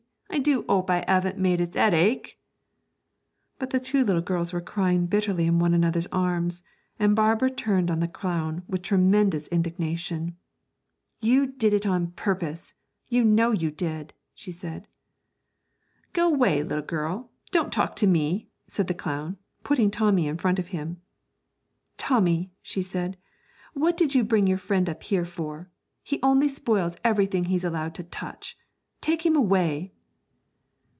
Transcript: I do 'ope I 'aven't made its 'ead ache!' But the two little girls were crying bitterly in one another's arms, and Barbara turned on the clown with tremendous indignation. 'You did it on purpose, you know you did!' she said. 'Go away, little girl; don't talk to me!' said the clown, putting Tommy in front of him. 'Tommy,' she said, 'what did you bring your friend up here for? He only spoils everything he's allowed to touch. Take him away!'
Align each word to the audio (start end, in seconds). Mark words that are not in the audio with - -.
I 0.33 0.39
do 0.39 0.63
'ope 0.69 0.89
I 0.89 1.01
'aven't 1.01 1.37
made 1.37 1.59
its 1.59 1.75
'ead 1.75 1.93
ache!' 1.93 2.39
But 3.59 3.71
the 3.71 3.81
two 3.81 4.05
little 4.05 4.21
girls 4.21 4.53
were 4.53 4.61
crying 4.61 5.05
bitterly 5.07 5.45
in 5.45 5.59
one 5.59 5.73
another's 5.73 6.07
arms, 6.07 6.63
and 6.97 7.17
Barbara 7.17 7.51
turned 7.51 7.91
on 7.91 7.99
the 7.99 8.07
clown 8.07 8.63
with 8.65 8.81
tremendous 8.81 9.49
indignation. 9.49 10.37
'You 11.19 11.47
did 11.47 11.73
it 11.73 11.85
on 11.85 12.11
purpose, 12.11 12.73
you 13.09 13.25
know 13.25 13.51
you 13.51 13.71
did!' 13.71 14.13
she 14.33 14.53
said. 14.53 14.87
'Go 16.13 16.29
away, 16.33 16.63
little 16.63 16.85
girl; 16.85 17.31
don't 17.51 17.71
talk 17.73 17.93
to 17.97 18.07
me!' 18.07 18.47
said 18.67 18.87
the 18.87 18.93
clown, 18.93 19.37
putting 19.65 19.91
Tommy 19.91 20.27
in 20.27 20.37
front 20.37 20.59
of 20.59 20.69
him. 20.69 21.01
'Tommy,' 21.97 22.53
she 22.61 22.81
said, 22.81 23.17
'what 23.73 23.97
did 23.97 24.15
you 24.15 24.23
bring 24.23 24.47
your 24.47 24.57
friend 24.57 24.87
up 24.87 25.03
here 25.03 25.25
for? 25.25 25.67
He 26.03 26.21
only 26.23 26.47
spoils 26.47 26.95
everything 27.03 27.45
he's 27.45 27.65
allowed 27.65 27.93
to 27.95 28.03
touch. 28.03 28.57
Take 29.01 29.25
him 29.25 29.35
away!' 29.35 29.91